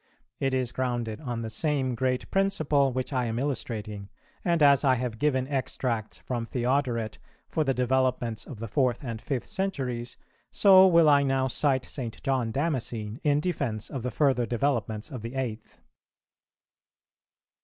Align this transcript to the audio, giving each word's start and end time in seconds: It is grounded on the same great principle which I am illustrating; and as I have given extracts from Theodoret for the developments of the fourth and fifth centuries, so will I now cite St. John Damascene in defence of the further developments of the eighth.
It 0.39 0.55
is 0.55 0.71
grounded 0.71 1.21
on 1.21 1.43
the 1.43 1.49
same 1.51 1.93
great 1.93 2.31
principle 2.31 2.91
which 2.91 3.13
I 3.13 3.25
am 3.25 3.37
illustrating; 3.37 4.09
and 4.43 4.63
as 4.63 4.83
I 4.83 4.95
have 4.95 5.19
given 5.19 5.47
extracts 5.47 6.17
from 6.17 6.43
Theodoret 6.47 7.19
for 7.47 7.63
the 7.63 7.75
developments 7.75 8.47
of 8.47 8.57
the 8.57 8.67
fourth 8.67 9.03
and 9.03 9.21
fifth 9.21 9.45
centuries, 9.45 10.17
so 10.49 10.87
will 10.87 11.07
I 11.07 11.21
now 11.21 11.47
cite 11.47 11.85
St. 11.85 12.23
John 12.23 12.49
Damascene 12.51 13.19
in 13.23 13.39
defence 13.39 13.91
of 13.91 14.01
the 14.01 14.09
further 14.09 14.47
developments 14.47 15.11
of 15.11 15.21
the 15.21 15.35
eighth. 15.35 15.77